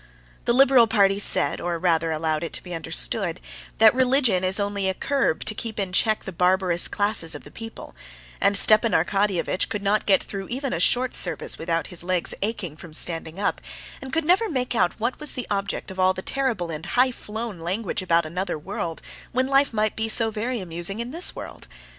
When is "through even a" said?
10.23-10.79